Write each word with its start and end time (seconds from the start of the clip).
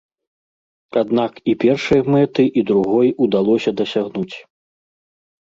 Аднак 1.01 1.31
і 1.53 1.55
першай 1.63 2.01
мэты, 2.15 2.47
і 2.63 2.65
другой 2.71 3.13
удалося 3.27 3.75
дасягнуць. 3.83 4.35